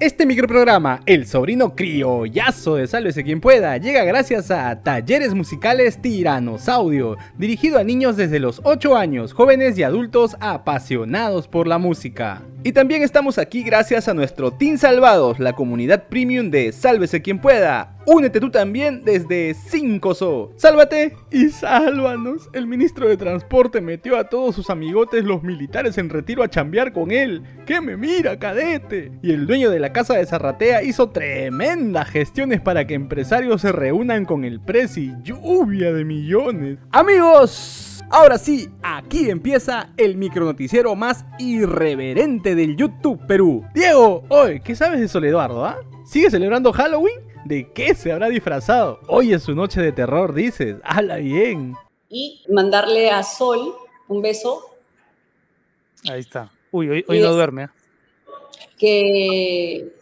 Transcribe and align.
Este 0.00 0.26
microprograma, 0.26 1.00
El 1.06 1.26
sobrino 1.26 1.74
criollazo 1.74 2.76
de 2.76 2.86
Sálvese 2.86 3.24
quien 3.24 3.40
pueda, 3.40 3.76
llega 3.78 4.04
gracias 4.04 4.50
a 4.52 4.80
Talleres 4.80 5.34
Musicales 5.34 6.00
Tiranosaudio, 6.00 7.16
dirigido 7.36 7.78
a 7.78 7.84
niños 7.84 8.16
desde 8.16 8.38
los 8.38 8.60
8 8.62 8.96
años, 8.96 9.32
jóvenes 9.32 9.76
y 9.76 9.82
adultos 9.82 10.36
apasionados 10.38 11.48
por 11.48 11.66
la 11.66 11.78
música. 11.78 12.42
Y 12.62 12.72
también 12.72 13.02
estamos 13.02 13.38
aquí 13.38 13.64
gracias 13.64 14.06
a 14.06 14.14
nuestro 14.14 14.52
Team 14.52 14.78
Salvados, 14.78 15.40
la 15.40 15.54
comunidad 15.54 16.04
premium 16.08 16.50
de 16.50 16.70
Sálvese 16.70 17.20
quien 17.20 17.40
pueda. 17.40 17.97
Únete 18.10 18.40
tú 18.40 18.50
también 18.50 19.04
desde 19.04 19.54
5SO. 19.54 20.52
Sálvate 20.56 21.14
y 21.30 21.50
sálvanos. 21.50 22.48
El 22.54 22.66
ministro 22.66 23.06
de 23.06 23.18
Transporte 23.18 23.82
metió 23.82 24.16
a 24.16 24.30
todos 24.30 24.54
sus 24.54 24.70
amigotes 24.70 25.24
los 25.24 25.42
militares 25.42 25.98
en 25.98 26.08
retiro 26.08 26.42
a 26.42 26.48
chambear 26.48 26.94
con 26.94 27.10
él. 27.10 27.42
¡Que 27.66 27.82
me 27.82 27.98
mira, 27.98 28.38
cadete! 28.38 29.12
Y 29.22 29.32
el 29.32 29.46
dueño 29.46 29.68
de 29.68 29.78
la 29.78 29.92
casa 29.92 30.14
de 30.14 30.24
Zarratea 30.24 30.82
hizo 30.84 31.10
tremendas 31.10 32.08
gestiones 32.08 32.62
para 32.62 32.86
que 32.86 32.94
empresarios 32.94 33.60
se 33.60 33.72
reúnan 33.72 34.24
con 34.24 34.46
el 34.46 34.58
Prezi. 34.58 35.12
Lluvia 35.22 35.92
de 35.92 36.06
millones. 36.06 36.78
Amigos, 36.90 38.02
ahora 38.08 38.38
sí, 38.38 38.70
aquí 38.82 39.28
empieza 39.28 39.90
el 39.98 40.16
micronoticiero 40.16 40.96
más 40.96 41.26
irreverente 41.38 42.54
del 42.54 42.74
YouTube 42.74 43.20
Perú. 43.26 43.66
Diego, 43.74 44.24
hoy, 44.30 44.60
¿qué 44.60 44.74
sabes 44.74 44.98
de 44.98 45.08
Soleduardo, 45.08 45.62
ah? 45.66 45.76
¿Sigue 46.06 46.30
celebrando 46.30 46.72
Halloween? 46.72 47.27
¿De 47.44 47.70
qué 47.72 47.94
se 47.94 48.12
habrá 48.12 48.28
disfrazado? 48.28 49.00
Hoy 49.06 49.32
es 49.32 49.42
su 49.42 49.54
noche 49.54 49.80
de 49.80 49.92
terror, 49.92 50.34
dices. 50.34 50.76
¡Hala 50.82 51.16
bien! 51.16 51.74
Y 52.08 52.44
mandarle 52.48 53.10
a 53.10 53.22
Sol 53.22 53.74
un 54.08 54.22
beso. 54.22 54.76
Ahí 56.10 56.20
está. 56.20 56.50
Uy, 56.70 56.88
hoy, 56.88 57.04
hoy 57.08 57.20
no 57.20 57.32
duerme. 57.32 57.64
¿eh? 57.64 57.68
Que, 58.78 59.92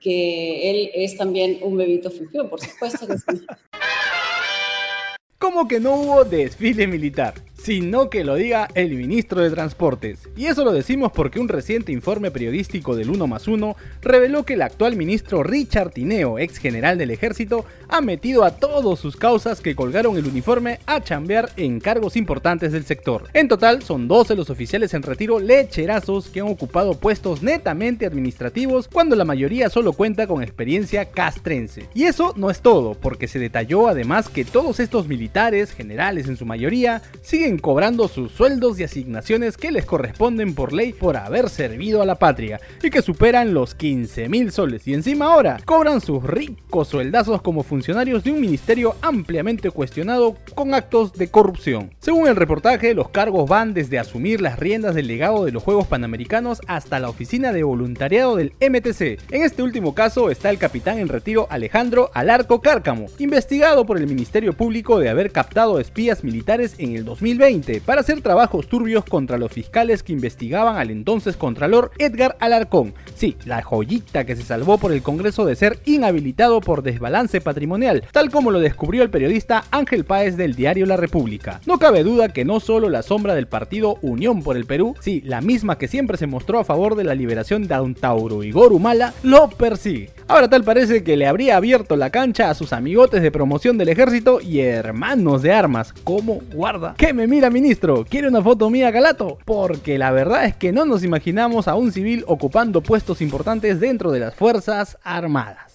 que 0.00 0.70
él 0.70 0.90
es 0.94 1.16
también 1.16 1.58
un 1.62 1.76
bebito 1.76 2.10
fufió, 2.10 2.48
por 2.48 2.60
supuesto 2.60 3.06
que 3.06 3.18
sí. 3.18 3.46
¿Cómo 5.38 5.66
que 5.66 5.80
no 5.80 5.94
hubo 5.96 6.24
desfile 6.24 6.86
militar? 6.86 7.34
Sino 7.62 8.10
que 8.10 8.24
lo 8.24 8.34
diga 8.34 8.68
el 8.74 8.94
ministro 8.94 9.40
de 9.40 9.50
Transportes. 9.50 10.28
Y 10.36 10.46
eso 10.46 10.64
lo 10.64 10.72
decimos 10.72 11.12
porque 11.12 11.38
un 11.38 11.48
reciente 11.48 11.92
informe 11.92 12.32
periodístico 12.32 12.96
del 12.96 13.10
1 13.10 13.26
más 13.28 13.46
1 13.46 13.76
reveló 14.00 14.44
que 14.44 14.54
el 14.54 14.62
actual 14.62 14.96
ministro 14.96 15.44
Richard 15.44 15.92
Tineo, 15.92 16.40
ex 16.40 16.58
general 16.58 16.98
del 16.98 17.12
ejército, 17.12 17.64
ha 17.88 18.00
metido 18.00 18.42
a 18.42 18.56
todos 18.56 18.98
sus 18.98 19.16
causas 19.16 19.60
que 19.60 19.76
colgaron 19.76 20.16
el 20.16 20.26
uniforme 20.26 20.80
a 20.86 21.00
chambear 21.02 21.50
en 21.56 21.78
cargos 21.78 22.16
importantes 22.16 22.72
del 22.72 22.84
sector. 22.84 23.28
En 23.32 23.46
total, 23.46 23.82
son 23.82 24.08
12 24.08 24.34
los 24.34 24.50
oficiales 24.50 24.92
en 24.94 25.02
retiro 25.02 25.38
lecherazos 25.38 26.28
que 26.28 26.40
han 26.40 26.48
ocupado 26.48 26.94
puestos 26.94 27.42
netamente 27.42 28.06
administrativos 28.06 28.88
cuando 28.88 29.14
la 29.14 29.24
mayoría 29.24 29.70
solo 29.70 29.92
cuenta 29.92 30.26
con 30.26 30.42
experiencia 30.42 31.10
castrense. 31.10 31.88
Y 31.94 32.04
eso 32.04 32.32
no 32.36 32.50
es 32.50 32.60
todo, 32.60 32.94
porque 32.94 33.28
se 33.28 33.38
detalló 33.38 33.88
además 33.88 34.28
que 34.28 34.44
todos 34.44 34.80
estos 34.80 35.06
militares, 35.06 35.72
generales 35.72 36.26
en 36.26 36.36
su 36.36 36.44
mayoría, 36.44 37.02
siguen 37.22 37.51
cobrando 37.58 38.08
sus 38.08 38.32
sueldos 38.32 38.78
y 38.78 38.84
asignaciones 38.84 39.56
que 39.56 39.72
les 39.72 39.84
corresponden 39.84 40.54
por 40.54 40.72
ley 40.72 40.92
por 40.92 41.16
haber 41.16 41.48
servido 41.48 42.02
a 42.02 42.06
la 42.06 42.16
patria 42.16 42.60
y 42.82 42.90
que 42.90 43.02
superan 43.02 43.54
los 43.54 43.74
15 43.74 44.28
mil 44.28 44.52
soles 44.52 44.86
y 44.86 44.94
encima 44.94 45.26
ahora 45.26 45.58
cobran 45.64 46.00
sus 46.00 46.22
ricos 46.22 46.88
sueldazos 46.88 47.42
como 47.42 47.62
funcionarios 47.62 48.24
de 48.24 48.32
un 48.32 48.40
ministerio 48.40 48.96
ampliamente 49.02 49.70
cuestionado 49.70 50.36
con 50.54 50.74
actos 50.74 51.12
de 51.12 51.28
corrupción. 51.28 51.90
Según 51.98 52.28
el 52.28 52.36
reportaje, 52.36 52.94
los 52.94 53.08
cargos 53.10 53.48
van 53.48 53.74
desde 53.74 53.98
asumir 53.98 54.40
las 54.40 54.58
riendas 54.58 54.94
del 54.94 55.06
legado 55.06 55.44
de 55.44 55.52
los 55.52 55.62
Juegos 55.62 55.86
Panamericanos 55.86 56.60
hasta 56.66 57.00
la 57.00 57.08
oficina 57.08 57.52
de 57.52 57.62
voluntariado 57.62 58.36
del 58.36 58.54
MTC. 58.60 59.20
En 59.30 59.42
este 59.42 59.62
último 59.62 59.94
caso 59.94 60.30
está 60.30 60.50
el 60.50 60.58
capitán 60.58 60.98
en 60.98 61.08
retiro 61.08 61.46
Alejandro 61.50 62.10
Alarco 62.14 62.60
Cárcamo, 62.60 63.06
investigado 63.18 63.84
por 63.84 63.98
el 63.98 64.06
Ministerio 64.06 64.52
Público 64.52 64.98
de 64.98 65.08
haber 65.08 65.32
captado 65.32 65.80
espías 65.80 66.24
militares 66.24 66.74
en 66.78 66.96
el 66.96 67.04
2020 67.04 67.41
para 67.84 68.02
hacer 68.02 68.20
trabajos 68.20 68.68
turbios 68.68 69.04
contra 69.04 69.36
los 69.36 69.50
fiscales 69.50 70.04
que 70.04 70.12
investigaban 70.12 70.76
al 70.76 70.92
entonces 70.92 71.36
Contralor 71.36 71.90
Edgar 71.98 72.36
Alarcón. 72.38 72.94
Sí, 73.16 73.36
la 73.46 73.62
joyita 73.62 74.24
que 74.24 74.36
se 74.36 74.44
salvó 74.44 74.78
por 74.78 74.92
el 74.92 75.02
Congreso 75.02 75.44
de 75.44 75.56
ser 75.56 75.80
inhabilitado 75.84 76.60
por 76.60 76.84
desbalance 76.84 77.40
patrimonial, 77.40 78.04
tal 78.12 78.30
como 78.30 78.52
lo 78.52 78.60
descubrió 78.60 79.02
el 79.02 79.10
periodista 79.10 79.64
Ángel 79.72 80.04
Páez 80.04 80.36
del 80.36 80.54
diario 80.54 80.86
La 80.86 80.96
República. 80.96 81.60
No 81.66 81.80
cabe 81.80 82.04
duda 82.04 82.28
que 82.28 82.44
no 82.44 82.60
solo 82.60 82.88
la 82.88 83.02
sombra 83.02 83.34
del 83.34 83.48
partido 83.48 83.96
Unión 84.02 84.44
por 84.44 84.56
el 84.56 84.64
Perú, 84.64 84.94
sí, 85.00 85.20
la 85.24 85.40
misma 85.40 85.78
que 85.78 85.88
siempre 85.88 86.18
se 86.18 86.28
mostró 86.28 86.60
a 86.60 86.64
favor 86.64 86.94
de 86.94 87.02
la 87.02 87.16
liberación 87.16 87.66
de 87.66 87.74
Antauro 87.74 88.44
y 88.44 88.52
Gorumala, 88.52 89.14
lo 89.24 89.50
persigue. 89.50 90.10
Ahora 90.28 90.48
tal 90.48 90.64
parece 90.64 91.02
que 91.04 91.16
le 91.16 91.26
habría 91.26 91.56
abierto 91.56 91.96
la 91.96 92.10
cancha 92.10 92.50
a 92.50 92.54
sus 92.54 92.72
amigotes 92.72 93.22
de 93.22 93.30
promoción 93.30 93.78
del 93.78 93.88
ejército 93.88 94.40
y 94.40 94.60
hermanos 94.60 95.42
de 95.42 95.52
armas. 95.52 95.92
como 96.04 96.40
guarda? 96.52 96.94
¿Qué 96.96 97.12
me 97.12 97.26
mira 97.26 97.50
ministro? 97.50 98.04
¿Quiere 98.08 98.28
una 98.28 98.42
foto 98.42 98.70
mía 98.70 98.90
Galato? 98.90 99.38
Porque 99.44 99.98
la 99.98 100.10
verdad 100.10 100.44
es 100.44 100.56
que 100.56 100.72
no 100.72 100.84
nos 100.84 101.04
imaginamos 101.04 101.68
a 101.68 101.74
un 101.74 101.92
civil 101.92 102.24
ocupando 102.26 102.80
puestos 102.80 103.20
importantes 103.20 103.80
dentro 103.80 104.10
de 104.10 104.20
las 104.20 104.34
Fuerzas 104.34 104.98
Armadas. 105.02 105.71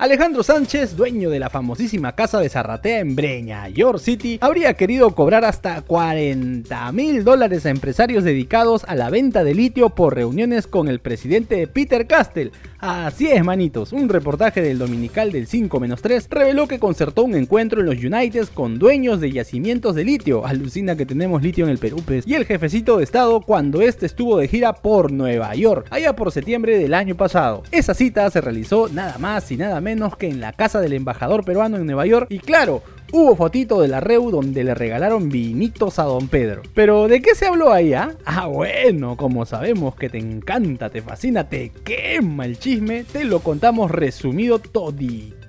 Alejandro 0.00 0.42
Sánchez, 0.42 0.96
dueño 0.96 1.28
de 1.28 1.38
la 1.38 1.50
famosísima 1.50 2.14
casa 2.14 2.40
de 2.40 2.48
Zarratea 2.48 3.00
en 3.00 3.14
Breña, 3.14 3.68
York 3.68 3.98
City, 3.98 4.38
habría 4.40 4.72
querido 4.72 5.14
cobrar 5.14 5.44
hasta 5.44 5.82
40 5.82 6.90
mil 6.92 7.22
dólares 7.22 7.66
a 7.66 7.68
empresarios 7.68 8.24
dedicados 8.24 8.84
a 8.88 8.94
la 8.94 9.10
venta 9.10 9.44
de 9.44 9.52
litio 9.52 9.90
por 9.90 10.14
reuniones 10.14 10.66
con 10.66 10.88
el 10.88 11.00
presidente 11.00 11.66
Peter 11.66 12.06
Castell. 12.06 12.50
Así 12.78 13.26
es, 13.26 13.44
manitos, 13.44 13.92
un 13.92 14.08
reportaje 14.08 14.62
del 14.62 14.78
Dominical 14.78 15.32
del 15.32 15.46
5-3 15.46 16.28
reveló 16.30 16.66
que 16.66 16.78
concertó 16.78 17.24
un 17.24 17.34
encuentro 17.34 17.80
en 17.80 17.86
los 17.86 18.02
United 18.02 18.48
con 18.54 18.78
dueños 18.78 19.20
de 19.20 19.32
yacimientos 19.32 19.94
de 19.94 20.04
litio. 20.04 20.46
Alucina 20.46 20.96
que 20.96 21.04
tenemos 21.04 21.42
litio 21.42 21.66
en 21.66 21.72
el 21.72 21.76
Perú, 21.76 22.02
pues. 22.06 22.26
Y 22.26 22.36
el 22.36 22.46
jefecito 22.46 22.96
de 22.96 23.04
estado 23.04 23.42
cuando 23.42 23.82
este 23.82 24.06
estuvo 24.06 24.38
de 24.38 24.48
gira 24.48 24.72
por 24.72 25.12
Nueva 25.12 25.54
York, 25.54 25.88
allá 25.90 26.16
por 26.16 26.32
septiembre 26.32 26.78
del 26.78 26.94
año 26.94 27.16
pasado. 27.16 27.64
Esa 27.70 27.92
cita 27.92 28.30
se 28.30 28.40
realizó 28.40 28.88
nada 28.88 29.18
más 29.18 29.52
y 29.52 29.58
nada 29.58 29.78
menos 29.82 29.89
menos 29.90 30.16
que 30.16 30.28
en 30.28 30.40
la 30.40 30.52
casa 30.52 30.80
del 30.80 30.92
embajador 30.92 31.44
peruano 31.44 31.76
en 31.76 31.84
Nueva 31.84 32.06
York 32.06 32.28
y 32.30 32.38
claro, 32.38 32.80
hubo 33.10 33.34
fotito 33.34 33.80
de 33.80 33.88
la 33.88 33.98
Reu 33.98 34.30
donde 34.30 34.62
le 34.62 34.72
regalaron 34.72 35.28
vinitos 35.28 35.98
a 35.98 36.04
don 36.04 36.28
Pedro. 36.28 36.62
Pero 36.74 37.08
¿de 37.08 37.20
qué 37.20 37.34
se 37.34 37.46
habló 37.48 37.72
ahí? 37.72 37.92
Ah, 37.92 38.12
ah 38.24 38.46
bueno, 38.46 39.16
como 39.16 39.44
sabemos 39.46 39.96
que 39.96 40.08
te 40.08 40.18
encanta, 40.18 40.90
te 40.90 41.02
fascina, 41.02 41.48
te 41.48 41.72
quema 41.82 42.44
el 42.44 42.56
chisme, 42.60 43.02
te 43.02 43.24
lo 43.24 43.40
contamos 43.40 43.90
resumido 43.90 44.60
todito. 44.60 45.39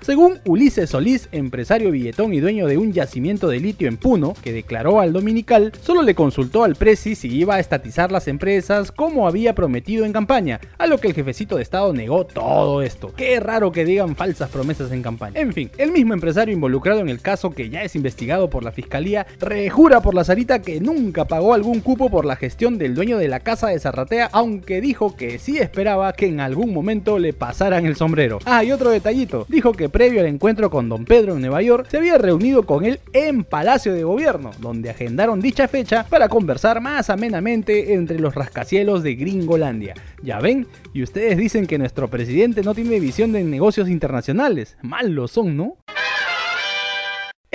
Según 0.00 0.40
Ulises 0.44 0.90
Solís, 0.90 1.28
empresario 1.30 1.92
billetón 1.92 2.34
y 2.34 2.40
dueño 2.40 2.66
de 2.66 2.76
un 2.76 2.92
yacimiento 2.92 3.46
de 3.46 3.60
litio 3.60 3.86
en 3.86 3.98
Puno, 3.98 4.34
que 4.42 4.52
declaró 4.52 4.98
al 4.98 5.12
Dominical, 5.12 5.70
solo 5.80 6.02
le 6.02 6.16
consultó 6.16 6.64
al 6.64 6.74
Prezi 6.74 7.14
si 7.14 7.28
iba 7.28 7.54
a 7.54 7.60
estatizar 7.60 8.10
las 8.10 8.26
empresas 8.26 8.90
como 8.90 9.28
había 9.28 9.54
prometido 9.54 10.04
en 10.04 10.12
campaña, 10.12 10.58
a 10.76 10.88
lo 10.88 10.98
que 10.98 11.06
el 11.06 11.14
jefecito 11.14 11.54
de 11.54 11.62
Estado 11.62 11.92
negó 11.92 12.26
todo 12.26 12.82
esto. 12.82 13.12
Qué 13.16 13.38
raro 13.38 13.70
que 13.70 13.84
digan 13.84 14.16
falsas 14.16 14.50
promesas 14.50 14.90
en 14.90 15.02
campaña. 15.02 15.40
En 15.40 15.52
fin, 15.52 15.70
el 15.78 15.92
mismo 15.92 16.14
empresario 16.14 16.52
involucrado 16.52 16.98
en 16.98 17.08
el 17.08 17.20
caso 17.20 17.50
que 17.52 17.70
ya 17.70 17.84
es 17.84 17.94
investigado 17.94 18.50
por 18.50 18.64
la 18.64 18.72
fiscalía, 18.72 19.24
rejura 19.38 20.00
por 20.00 20.14
la 20.14 20.24
zarita 20.24 20.62
que 20.62 20.80
nunca 20.80 21.26
pagó 21.26 21.54
algún 21.54 21.78
cupo 21.78 22.10
por 22.10 22.24
la 22.24 22.34
gestión 22.34 22.76
del 22.76 22.96
dueño 22.96 23.18
de 23.18 23.28
la 23.28 23.38
casa 23.38 23.68
de 23.68 23.78
Zarratea, 23.78 24.30
aunque 24.32 24.80
dijo 24.80 25.14
que 25.14 25.38
sí 25.38 25.58
esperaba 25.58 26.12
que 26.12 26.26
en 26.26 26.40
algún 26.40 26.74
momento 26.74 27.20
le 27.20 27.32
pasaran 27.32 27.86
el 27.86 27.94
sombrero. 27.94 28.40
Ah, 28.46 28.64
y 28.64 28.72
otro 28.72 28.90
detallito, 28.90 29.43
dijo 29.48 29.72
que 29.72 29.88
previo 29.88 30.20
al 30.20 30.26
encuentro 30.26 30.70
con 30.70 30.88
don 30.88 31.04
Pedro 31.04 31.34
en 31.34 31.40
Nueva 31.40 31.62
York, 31.62 31.86
se 31.90 31.98
había 31.98 32.18
reunido 32.18 32.64
con 32.64 32.84
él 32.84 33.00
en 33.12 33.44
Palacio 33.44 33.92
de 33.92 34.04
Gobierno, 34.04 34.50
donde 34.60 34.90
agendaron 34.90 35.40
dicha 35.40 35.68
fecha 35.68 36.04
para 36.08 36.28
conversar 36.28 36.80
más 36.80 37.10
amenamente 37.10 37.94
entre 37.94 38.18
los 38.18 38.34
rascacielos 38.34 39.02
de 39.02 39.14
Gringolandia. 39.14 39.94
Ya 40.22 40.38
ven, 40.40 40.66
y 40.92 41.02
ustedes 41.02 41.36
dicen 41.36 41.66
que 41.66 41.78
nuestro 41.78 42.08
presidente 42.08 42.62
no 42.62 42.74
tiene 42.74 43.00
visión 43.00 43.32
de 43.32 43.44
negocios 43.44 43.88
internacionales. 43.88 44.76
Mal 44.82 45.12
lo 45.12 45.28
son, 45.28 45.56
¿no? 45.56 45.76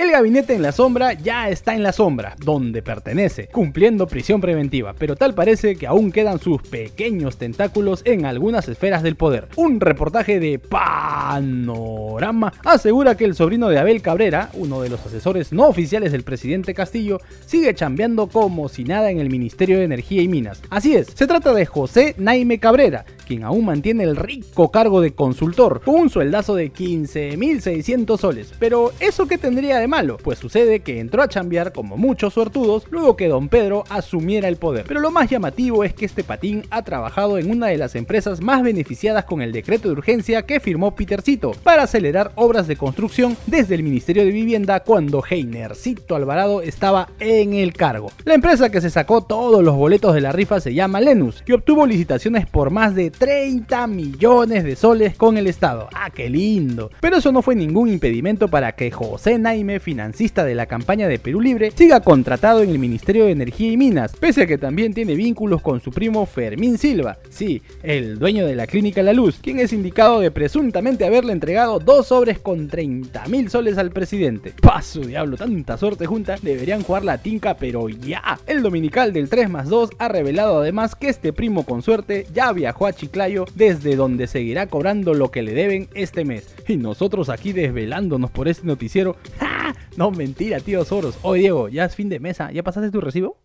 El 0.00 0.12
gabinete 0.12 0.54
en 0.54 0.62
la 0.62 0.72
sombra 0.72 1.12
ya 1.12 1.50
está 1.50 1.74
en 1.74 1.82
la 1.82 1.92
sombra, 1.92 2.34
donde 2.42 2.80
pertenece, 2.80 3.48
cumpliendo 3.48 4.06
prisión 4.06 4.40
preventiva, 4.40 4.94
pero 4.98 5.14
tal 5.14 5.34
parece 5.34 5.76
que 5.76 5.86
aún 5.86 6.10
quedan 6.10 6.40
sus 6.40 6.62
pequeños 6.62 7.36
tentáculos 7.36 8.00
en 8.06 8.24
algunas 8.24 8.66
esferas 8.66 9.02
del 9.02 9.16
poder. 9.16 9.48
Un 9.56 9.78
reportaje 9.78 10.40
de 10.40 10.58
Panorama 10.58 12.50
asegura 12.64 13.14
que 13.14 13.26
el 13.26 13.34
sobrino 13.34 13.68
de 13.68 13.78
Abel 13.78 14.00
Cabrera, 14.00 14.48
uno 14.54 14.80
de 14.80 14.88
los 14.88 15.04
asesores 15.04 15.52
no 15.52 15.66
oficiales 15.66 16.12
del 16.12 16.22
presidente 16.22 16.72
Castillo, 16.72 17.20
sigue 17.44 17.74
chambeando 17.74 18.26
como 18.26 18.70
si 18.70 18.84
nada 18.84 19.10
en 19.10 19.20
el 19.20 19.28
Ministerio 19.28 19.76
de 19.76 19.84
Energía 19.84 20.22
y 20.22 20.28
Minas. 20.28 20.62
Así 20.70 20.96
es, 20.96 21.08
se 21.08 21.26
trata 21.26 21.52
de 21.52 21.66
José 21.66 22.14
Naime 22.16 22.58
Cabrera, 22.58 23.04
quien 23.30 23.44
aún 23.44 23.64
mantiene 23.64 24.02
el 24.02 24.16
rico 24.16 24.72
cargo 24.72 25.00
de 25.00 25.12
consultor, 25.12 25.82
con 25.84 25.94
un 25.94 26.10
sueldazo 26.10 26.56
de 26.56 26.72
15.600 26.72 28.18
soles. 28.18 28.52
Pero, 28.58 28.90
¿eso 28.98 29.28
qué 29.28 29.38
tendría 29.38 29.78
de 29.78 29.86
malo? 29.86 30.16
Pues 30.16 30.40
sucede 30.40 30.80
que 30.80 30.98
entró 30.98 31.22
a 31.22 31.28
chambear 31.28 31.72
como 31.72 31.96
muchos 31.96 32.34
suertudos 32.34 32.88
luego 32.90 33.14
que 33.14 33.28
don 33.28 33.48
Pedro 33.48 33.84
asumiera 33.88 34.48
el 34.48 34.56
poder. 34.56 34.84
Pero 34.88 34.98
lo 34.98 35.12
más 35.12 35.30
llamativo 35.30 35.84
es 35.84 35.94
que 35.94 36.06
este 36.06 36.24
patín 36.24 36.64
ha 36.70 36.82
trabajado 36.82 37.38
en 37.38 37.52
una 37.52 37.68
de 37.68 37.78
las 37.78 37.94
empresas 37.94 38.40
más 38.40 38.64
beneficiadas 38.64 39.26
con 39.26 39.42
el 39.42 39.52
decreto 39.52 39.86
de 39.86 39.94
urgencia 39.94 40.42
que 40.42 40.58
firmó 40.58 40.96
Petercito 40.96 41.52
para 41.62 41.84
acelerar 41.84 42.32
obras 42.34 42.66
de 42.66 42.74
construcción 42.74 43.36
desde 43.46 43.76
el 43.76 43.84
Ministerio 43.84 44.24
de 44.24 44.32
Vivienda 44.32 44.80
cuando 44.80 45.22
Heinercito 45.22 46.16
Alvarado 46.16 46.62
estaba 46.62 47.10
en 47.20 47.54
el 47.54 47.74
cargo. 47.74 48.10
La 48.24 48.34
empresa 48.34 48.70
que 48.70 48.80
se 48.80 48.90
sacó 48.90 49.22
todos 49.22 49.62
los 49.62 49.76
boletos 49.76 50.16
de 50.16 50.20
la 50.20 50.32
rifa 50.32 50.58
se 50.60 50.74
llama 50.74 51.00
Lenus 51.00 51.44
y 51.46 51.52
obtuvo 51.52 51.86
licitaciones 51.86 52.46
por 52.46 52.70
más 52.70 52.96
de 52.96 53.12
30 53.20 53.86
millones 53.86 54.64
de 54.64 54.76
soles 54.76 55.14
con 55.14 55.36
el 55.36 55.46
Estado. 55.46 55.90
¡Ah, 55.94 56.08
qué 56.08 56.30
lindo! 56.30 56.90
Pero 57.02 57.18
eso 57.18 57.30
no 57.32 57.42
fue 57.42 57.54
ningún 57.54 57.90
impedimento 57.90 58.48
para 58.48 58.72
que 58.72 58.90
José 58.90 59.38
Naime, 59.38 59.78
financista 59.78 60.42
de 60.42 60.54
la 60.54 60.64
campaña 60.64 61.06
de 61.06 61.18
Perú 61.18 61.42
Libre, 61.42 61.70
siga 61.70 62.00
contratado 62.00 62.62
en 62.62 62.70
el 62.70 62.78
Ministerio 62.78 63.26
de 63.26 63.32
Energía 63.32 63.72
y 63.72 63.76
Minas, 63.76 64.16
pese 64.16 64.44
a 64.44 64.46
que 64.46 64.56
también 64.56 64.94
tiene 64.94 65.16
vínculos 65.16 65.60
con 65.60 65.82
su 65.82 65.90
primo 65.90 66.24
Fermín 66.24 66.78
Silva, 66.78 67.18
sí, 67.28 67.60
el 67.82 68.18
dueño 68.18 68.46
de 68.46 68.56
la 68.56 68.66
clínica 68.66 69.02
La 69.02 69.12
Luz, 69.12 69.38
quien 69.42 69.58
es 69.58 69.74
indicado 69.74 70.20
de 70.20 70.30
presuntamente 70.30 71.04
haberle 71.04 71.34
entregado 71.34 71.78
dos 71.78 72.06
sobres 72.06 72.38
con 72.38 72.68
30 72.68 73.28
mil 73.28 73.50
soles 73.50 73.76
al 73.76 73.90
presidente. 73.90 74.54
Paso 74.62 75.00
diablo, 75.00 75.36
tanta 75.36 75.76
suerte 75.76 76.06
junta, 76.06 76.36
deberían 76.40 76.82
jugar 76.82 77.04
la 77.04 77.18
tinca, 77.18 77.58
pero 77.58 77.86
ya. 77.90 78.40
El 78.46 78.62
dominical 78.62 79.12
del 79.12 79.28
3 79.28 79.50
más 79.50 79.68
2 79.68 79.90
ha 79.98 80.08
revelado 80.08 80.60
además 80.62 80.94
que 80.94 81.10
este 81.10 81.34
primo 81.34 81.66
con 81.66 81.82
suerte 81.82 82.26
ya 82.32 82.50
viajó 82.54 82.86
a 82.86 82.94
Chiclayo, 83.00 83.46
desde 83.54 83.96
donde 83.96 84.26
seguirá 84.26 84.66
cobrando 84.66 85.14
lo 85.14 85.30
que 85.30 85.40
le 85.40 85.54
deben 85.54 85.88
este 85.94 86.26
mes. 86.26 86.54
Y 86.68 86.76
nosotros 86.76 87.30
aquí 87.30 87.54
desvelándonos 87.54 88.30
por 88.30 88.46
este 88.46 88.66
noticiero. 88.66 89.16
¡Ja! 89.38 89.74
No, 89.96 90.10
mentira, 90.10 90.60
tío 90.60 90.84
Soros. 90.84 91.18
Oye, 91.22 91.40
Diego, 91.40 91.70
ya 91.70 91.86
es 91.86 91.96
fin 91.96 92.10
de 92.10 92.20
mesa. 92.20 92.52
¿Ya 92.52 92.62
pasaste 92.62 92.90
tu 92.90 93.00
recibo? 93.00 93.38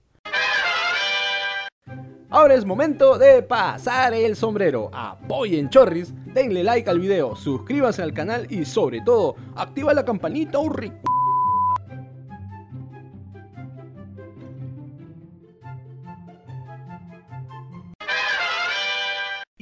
Ahora 2.30 2.56
es 2.56 2.66
momento 2.66 3.18
de 3.18 3.44
pasar 3.44 4.14
el 4.14 4.36
sombrero. 4.36 4.90
Apoyen 4.92 5.70
Chorris, 5.70 6.14
denle 6.34 6.62
like 6.62 6.90
al 6.90 7.00
video, 7.00 7.34
suscríbase 7.34 8.02
al 8.02 8.12
canal 8.12 8.48
y 8.50 8.66
sobre 8.66 9.00
todo, 9.00 9.38
activa 9.56 9.94
la 9.94 10.04
campanita, 10.04 10.60
urri. 10.60 10.92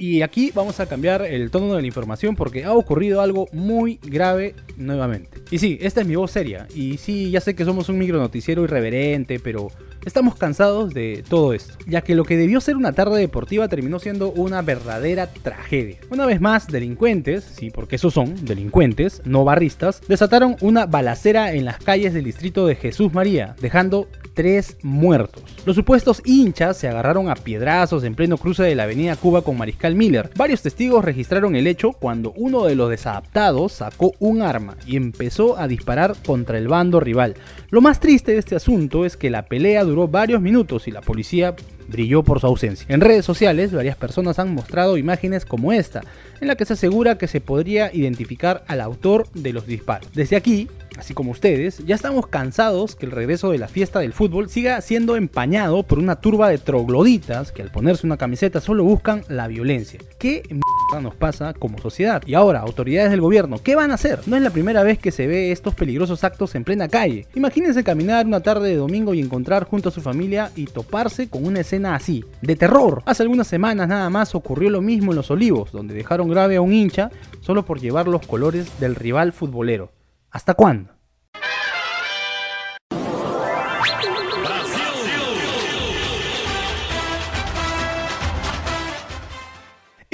Y 0.06 0.20
aquí 0.20 0.52
vamos 0.54 0.80
a 0.80 0.86
cambiar 0.86 1.22
el 1.22 1.50
tono 1.50 1.74
de 1.74 1.80
la 1.80 1.86
información 1.86 2.36
porque 2.36 2.64
ha 2.64 2.74
ocurrido 2.74 3.22
algo 3.22 3.48
muy 3.52 3.98
grave 4.02 4.54
nuevamente. 4.76 5.40
Y 5.50 5.58
sí, 5.58 5.78
esta 5.80 6.02
es 6.02 6.06
mi 6.06 6.14
voz 6.14 6.30
seria. 6.30 6.68
Y 6.74 6.98
sí, 6.98 7.30
ya 7.30 7.40
sé 7.40 7.54
que 7.54 7.64
somos 7.64 7.88
un 7.88 7.96
micro 7.96 8.18
noticiero 8.18 8.64
irreverente, 8.64 9.40
pero 9.40 9.68
estamos 10.04 10.36
cansados 10.36 10.92
de 10.94 11.24
todo 11.28 11.52
esto. 11.52 11.74
Ya 11.86 12.02
que 12.02 12.14
lo 12.14 12.24
que 12.24 12.36
debió 12.36 12.60
ser 12.60 12.76
una 12.76 12.92
tarde 12.92 13.18
deportiva 13.18 13.68
terminó 13.68 13.98
siendo 13.98 14.30
una 14.30 14.62
verdadera 14.62 15.26
tragedia. 15.26 15.98
Una 16.10 16.26
vez 16.26 16.40
más, 16.40 16.66
delincuentes, 16.66 17.44
sí, 17.44 17.70
porque 17.70 17.96
esos 17.96 18.14
son 18.14 18.44
delincuentes, 18.44 19.22
no 19.24 19.44
barristas, 19.44 20.00
desataron 20.08 20.56
una 20.60 20.86
balacera 20.86 21.52
en 21.52 21.64
las 21.64 21.78
calles 21.78 22.14
del 22.14 22.24
distrito 22.24 22.66
de 22.66 22.76
Jesús 22.76 23.12
María, 23.12 23.56
dejando 23.60 24.08
tres 24.34 24.76
muertos. 24.82 25.42
Los 25.64 25.76
supuestos 25.76 26.20
hinchas 26.24 26.76
se 26.76 26.88
agarraron 26.88 27.30
a 27.30 27.36
piedrazos 27.36 28.04
en 28.04 28.14
pleno 28.14 28.36
cruce 28.36 28.64
de 28.64 28.74
la 28.74 28.82
avenida 28.82 29.16
Cuba 29.16 29.42
con 29.42 29.56
Mariscal 29.56 29.94
Miller. 29.94 30.30
Varios 30.36 30.62
testigos 30.62 31.04
registraron 31.04 31.54
el 31.56 31.66
hecho 31.66 31.92
cuando 31.92 32.32
uno 32.36 32.64
de 32.64 32.74
los 32.74 32.90
desadaptados 32.90 33.72
sacó 33.72 34.12
un 34.18 34.42
arma 34.42 34.76
y 34.86 34.96
empezó 34.96 35.56
a 35.56 35.68
disparar 35.68 36.14
contra 36.26 36.58
el 36.58 36.68
bando 36.68 37.00
rival. 37.00 37.34
Lo 37.70 37.80
más 37.80 38.00
triste 38.00 38.32
de 38.32 38.38
este 38.38 38.56
asunto 38.56 39.04
es 39.04 39.16
que 39.16 39.30
la 39.30 39.46
pelea 39.46 39.84
duró 39.84 39.93
varios 39.94 40.40
minutos 40.40 40.88
y 40.88 40.90
la 40.90 41.00
policía 41.00 41.54
brilló 41.88 42.22
por 42.22 42.40
su 42.40 42.46
ausencia. 42.46 42.86
En 42.88 43.00
redes 43.00 43.24
sociales, 43.24 43.72
varias 43.72 43.96
personas 43.96 44.38
han 44.38 44.54
mostrado 44.54 44.96
imágenes 44.96 45.44
como 45.44 45.72
esta, 45.72 46.02
en 46.40 46.48
la 46.48 46.56
que 46.56 46.64
se 46.64 46.74
asegura 46.74 47.18
que 47.18 47.28
se 47.28 47.40
podría 47.40 47.94
identificar 47.94 48.64
al 48.66 48.80
autor 48.80 49.28
de 49.32 49.52
los 49.52 49.66
disparos. 49.66 50.10
Desde 50.14 50.36
aquí, 50.36 50.68
así 50.98 51.14
como 51.14 51.30
ustedes, 51.30 51.84
ya 51.86 51.94
estamos 51.94 52.26
cansados 52.26 52.96
que 52.96 53.06
el 53.06 53.12
regreso 53.12 53.50
de 53.50 53.58
la 53.58 53.68
fiesta 53.68 54.00
del 54.00 54.12
fútbol 54.12 54.48
siga 54.48 54.80
siendo 54.80 55.16
empañado 55.16 55.82
por 55.82 55.98
una 55.98 56.16
turba 56.16 56.48
de 56.48 56.58
trogloditas 56.58 57.52
que 57.52 57.62
al 57.62 57.70
ponerse 57.70 58.06
una 58.06 58.16
camiseta 58.16 58.60
solo 58.60 58.84
buscan 58.84 59.24
la 59.28 59.48
violencia. 59.48 60.00
¿Qué 60.18 60.42
mierda 60.48 60.73
nos 61.00 61.14
pasa 61.14 61.54
como 61.54 61.78
sociedad? 61.78 62.22
Y 62.26 62.34
ahora, 62.34 62.60
autoridades 62.60 63.10
del 63.10 63.20
gobierno, 63.20 63.58
¿qué 63.62 63.74
van 63.74 63.90
a 63.90 63.94
hacer? 63.94 64.20
No 64.26 64.36
es 64.36 64.42
la 64.42 64.50
primera 64.50 64.82
vez 64.82 64.98
que 64.98 65.10
se 65.10 65.26
ve 65.26 65.52
estos 65.52 65.74
peligrosos 65.74 66.24
actos 66.24 66.54
en 66.54 66.64
plena 66.64 66.88
calle. 66.88 67.26
Imagínense 67.34 67.84
caminar 67.84 68.26
una 68.26 68.40
tarde 68.40 68.68
de 68.68 68.76
domingo 68.76 69.14
y 69.14 69.20
encontrar 69.20 69.64
junto 69.64 69.88
a 69.88 69.92
su 69.92 70.00
familia 70.00 70.50
y 70.56 70.66
toparse 70.66 71.28
con 71.28 71.44
una 71.44 71.60
escena 71.60 71.94
así, 71.94 72.24
de 72.42 72.56
terror. 72.56 73.02
Hace 73.06 73.22
algunas 73.22 73.46
semanas 73.46 73.88
nada 73.88 74.08
más 74.10 74.34
ocurrió 74.34 74.70
lo 74.70 74.80
mismo 74.80 75.12
en 75.12 75.16
Los 75.16 75.30
Olivos, 75.30 75.72
donde 75.72 75.94
dejaron 75.94 76.28
grave 76.28 76.56
a 76.56 76.60
un 76.60 76.72
hincha 76.72 77.10
solo 77.40 77.64
por 77.64 77.80
llevar 77.80 78.08
los 78.08 78.26
colores 78.26 78.68
del 78.80 78.94
rival 78.94 79.32
futbolero. 79.32 79.92
¿Hasta 80.30 80.54
cuándo? 80.54 80.93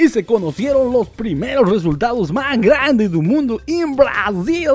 Y 0.01 0.09
se 0.09 0.25
conocieron 0.25 0.91
los 0.91 1.09
primeros 1.09 1.69
resultados 1.69 2.31
más 2.31 2.59
grandes 2.59 3.11
del 3.11 3.21
mundo 3.21 3.61
en 3.67 3.95
Brasil, 3.95 4.67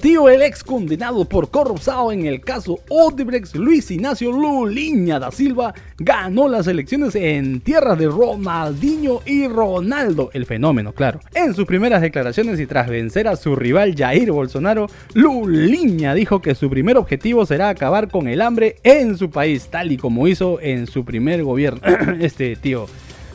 tío, 0.00 0.28
el 0.28 0.40
ex 0.40 0.64
condenado 0.64 1.26
por 1.26 1.50
corrupción 1.50 2.12
en 2.12 2.24
el 2.24 2.40
caso 2.40 2.78
Odebrecht, 2.88 3.54
Luis 3.56 3.90
Ignacio 3.90 4.32
Lulinha 4.32 5.18
da 5.18 5.30
Silva, 5.30 5.74
ganó 5.98 6.48
las 6.48 6.66
elecciones 6.66 7.14
en 7.16 7.60
tierra 7.60 7.96
de 7.96 8.06
Ronaldinho 8.06 9.20
y 9.26 9.46
Ronaldo, 9.46 10.30
el 10.32 10.46
fenómeno, 10.46 10.92
claro. 10.92 11.20
En 11.34 11.52
sus 11.52 11.66
primeras 11.66 12.00
declaraciones 12.00 12.58
y 12.60 12.66
tras 12.66 12.88
vencer 12.88 13.28
a 13.28 13.36
su 13.36 13.56
rival 13.56 13.94
Jair 13.94 14.32
Bolsonaro, 14.32 14.86
Lulinha 15.12 16.14
dijo 16.14 16.40
que 16.40 16.54
su 16.54 16.70
primer 16.70 16.96
objetivo 16.96 17.44
será 17.44 17.68
acabar 17.68 18.10
con 18.10 18.26
el 18.26 18.40
hambre 18.40 18.76
en 18.84 19.18
su 19.18 19.28
país, 19.28 19.68
tal 19.70 19.92
y 19.92 19.98
como 19.98 20.28
hizo 20.28 20.60
en 20.62 20.86
su 20.86 21.04
primer 21.04 21.42
gobierno. 21.42 21.80
este 22.20 22.56
tío 22.56 22.86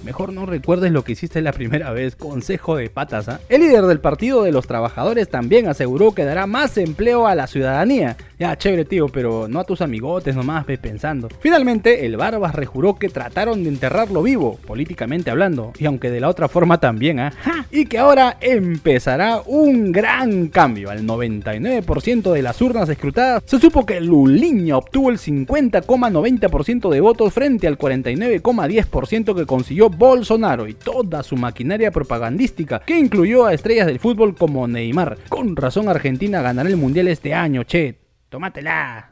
Mejor 0.04 0.34
no 0.34 0.46
recuerdes 0.46 0.92
lo 0.92 1.04
que 1.04 1.14
hiciste 1.14 1.42
la 1.42 1.54
primera 1.54 1.92
vez, 1.92 2.18
consejo 2.18 2.76
de 2.76 2.90
patas. 2.90 3.30
¿ah? 3.30 3.40
El 3.48 3.62
líder 3.62 3.84
del 3.84 4.02
Partido 4.02 4.44
de 4.44 4.52
los 4.52 4.68
Trabajadores 4.68 5.30
también 5.30 5.68
aseguró 5.70 6.14
que 6.14 6.26
dará 6.26 6.46
más 6.46 6.78
empleo 6.78 7.26
a 7.26 7.36
la 7.36 7.48
ciudadanía. 7.48 8.18
Ya, 8.44 8.58
chévere 8.58 8.84
tío, 8.84 9.08
pero 9.08 9.48
no 9.48 9.62
a 9.62 9.64
tus 9.64 9.80
amigotes 9.80 10.36
nomás, 10.36 10.66
ve 10.66 10.78
pensando. 10.78 11.30
Finalmente, 11.40 12.06
el 12.06 12.18
Barbas 12.18 12.54
rejuró 12.54 12.96
que 12.96 13.08
trataron 13.08 13.64
de 13.64 13.70
enterrarlo 13.70 14.22
vivo, 14.22 14.60
políticamente 14.68 15.32
hablando, 15.32 15.72
y 15.80 15.86
aunque 15.86 16.12
de 16.12 16.20
la 16.20 16.28
otra 16.28 16.50
forma 16.50 16.82
también, 16.82 17.22
¿ah? 17.22 17.32
Y 17.72 17.86
que 17.86 18.00
ahora 18.00 18.36
empezará 18.42 19.42
un 19.46 19.94
gran 19.94 20.50
cambio. 20.50 20.90
Al 20.90 21.08
99% 21.08 22.34
de 22.34 22.42
las 22.42 22.62
urnas 22.62 22.90
escrutadas, 22.90 23.44
se 23.46 23.62
supo 23.62 23.86
que 23.86 24.02
Luliña 24.02 24.76
obtuvo 24.76 25.10
el 25.10 25.20
50,90% 25.20 26.90
de 26.90 27.00
votos 27.00 27.32
frente 27.32 27.68
al 27.68 27.78
49,10% 27.78 29.36
que 29.36 29.46
consiguió 29.46 29.90
Bolsonaro 29.90 30.68
y 30.68 30.74
toda 30.74 31.24
su 31.24 31.38
maquinaria 31.38 31.92
propagandística 31.92 32.82
que 32.82 33.00
incluyó 33.00 33.46
a 33.46 33.54
estrellas 33.54 33.88
del 33.88 34.00
fútbol 34.00 34.36
como 34.36 34.68
Neymar. 34.68 35.18
Con 35.30 35.56
razón 35.56 35.88
Argentina 35.88 36.42
ganará 36.42 36.68
el 36.68 36.76
Mundial 36.76 37.08
este 37.08 37.34
año, 37.34 37.64
che. 37.64 38.03
Tómatela. 38.34 39.12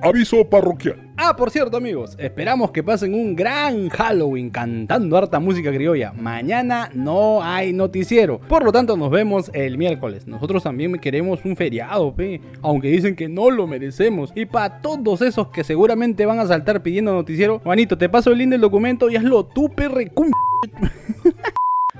Aviso 0.00 0.48
parroquial. 0.48 1.12
Ah, 1.18 1.36
por 1.36 1.50
cierto, 1.50 1.76
amigos, 1.76 2.16
esperamos 2.18 2.70
que 2.70 2.82
pasen 2.82 3.12
un 3.12 3.36
gran 3.36 3.90
Halloween 3.90 4.48
cantando 4.48 5.14
harta 5.18 5.38
música 5.38 5.70
criolla. 5.70 6.14
Mañana 6.14 6.90
no 6.94 7.42
hay 7.42 7.74
noticiero, 7.74 8.40
por 8.48 8.64
lo 8.64 8.72
tanto 8.72 8.96
nos 8.96 9.10
vemos 9.10 9.50
el 9.52 9.76
miércoles. 9.76 10.26
Nosotros 10.26 10.62
también 10.62 10.98
queremos 10.98 11.44
un 11.44 11.54
feriado, 11.54 12.14
pe, 12.14 12.40
aunque 12.62 12.88
dicen 12.88 13.14
que 13.14 13.28
no 13.28 13.50
lo 13.50 13.66
merecemos. 13.66 14.32
Y 14.34 14.46
para 14.46 14.80
todos 14.80 15.20
esos 15.20 15.48
que 15.48 15.62
seguramente 15.62 16.24
van 16.24 16.40
a 16.40 16.46
saltar 16.46 16.82
pidiendo 16.82 17.12
noticiero, 17.12 17.60
Juanito, 17.62 17.98
te 17.98 18.08
paso 18.08 18.32
el 18.32 18.38
link 18.38 18.52
del 18.52 18.62
documento 18.62 19.10
y 19.10 19.16
hazlo 19.16 19.44
tú, 19.44 19.68
perre. 19.68 20.10